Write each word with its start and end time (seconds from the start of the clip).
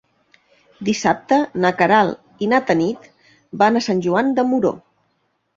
Dissabte 0.87 1.37
na 1.65 1.71
Queralt 1.83 2.43
i 2.45 2.49
na 2.55 2.63
Tanit 2.71 3.07
van 3.63 3.79
a 3.79 3.85
Sant 3.89 4.03
Joan 4.07 4.37
de 4.41 4.51
Moró. 4.55 4.77